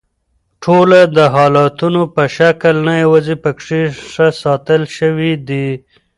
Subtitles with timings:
[0.63, 3.81] ټوله د حالتونو په شکل نه یواځي پکښې
[4.11, 5.67] ښه ساتل شوي دي